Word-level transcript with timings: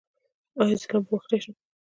ایا 0.59 0.75
زه 0.81 0.85
لامبو 0.91 1.11
وهلی 1.15 1.37
شم؟ 1.43 1.55